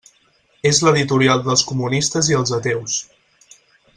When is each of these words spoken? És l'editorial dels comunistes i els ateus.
És 0.69 0.79
l'editorial 0.85 1.43
dels 1.49 1.65
comunistes 1.73 2.31
i 2.33 2.39
els 2.41 2.57
ateus. 2.61 2.97